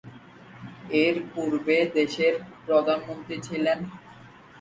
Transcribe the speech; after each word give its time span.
এরপূর্বে 1.01 1.77
দেশের 1.95 2.33
প্রধানমন্ত্রী 2.65 3.35
ছিলেন। 3.47 3.79